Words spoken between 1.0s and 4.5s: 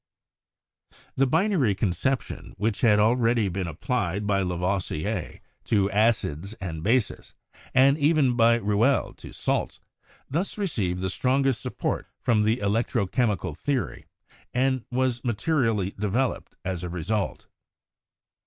The binary conception, which had already been applied by